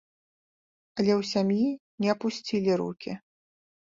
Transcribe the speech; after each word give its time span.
Але 0.99 1.11
ў 1.19 1.29
сям'і 1.31 1.67
не 2.05 2.09
апусцілі 2.13 2.71
рукі. 2.81 3.11